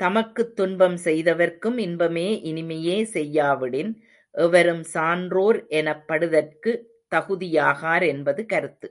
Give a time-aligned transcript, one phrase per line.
[0.00, 3.92] தமக்குத் துன்பம் செய்தவர்க்கும் இன்பமே இனிமையே செய்யாவிடின்,
[4.34, 8.88] எவரும் சான்றோர் எனப் படுதற்குத் தகுதியாகார் என்பது கருத்து.